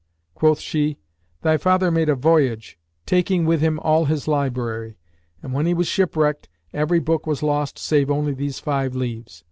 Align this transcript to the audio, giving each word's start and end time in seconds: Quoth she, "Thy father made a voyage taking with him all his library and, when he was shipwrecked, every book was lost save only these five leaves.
Quoth 0.33 0.59
she, 0.59 0.97
"Thy 1.43 1.57
father 1.57 1.91
made 1.91 2.09
a 2.09 2.15
voyage 2.15 2.79
taking 3.05 3.45
with 3.45 3.61
him 3.61 3.79
all 3.81 4.05
his 4.05 4.27
library 4.27 4.97
and, 5.43 5.53
when 5.53 5.67
he 5.67 5.75
was 5.75 5.85
shipwrecked, 5.85 6.49
every 6.73 6.97
book 6.99 7.27
was 7.27 7.43
lost 7.43 7.77
save 7.77 8.09
only 8.09 8.33
these 8.33 8.57
five 8.59 8.95
leaves. 8.95 9.39